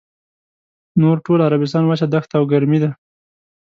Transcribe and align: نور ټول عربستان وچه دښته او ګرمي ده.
نور 1.01 1.15
ټول 1.25 1.39
عربستان 1.47 1.83
وچه 1.85 2.05
دښته 2.13 2.35
او 2.39 2.43
ګرمي 2.51 2.79
ده. 2.83 2.89